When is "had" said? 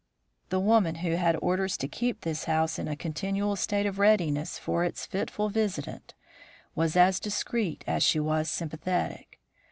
1.11-1.37